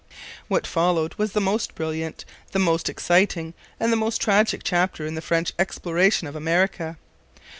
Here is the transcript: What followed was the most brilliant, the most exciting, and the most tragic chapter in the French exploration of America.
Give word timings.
What 0.47 0.65
followed 0.65 1.13
was 1.19 1.33
the 1.33 1.39
most 1.39 1.75
brilliant, 1.75 2.25
the 2.53 2.57
most 2.57 2.89
exciting, 2.89 3.53
and 3.79 3.91
the 3.93 3.97
most 3.97 4.19
tragic 4.19 4.61
chapter 4.63 5.05
in 5.05 5.13
the 5.13 5.21
French 5.21 5.53
exploration 5.59 6.25
of 6.27 6.35
America. 6.35 6.97